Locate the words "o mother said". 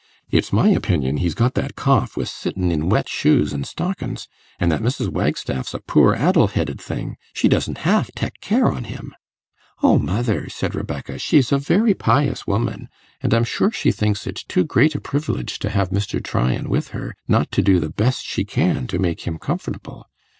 9.83-10.73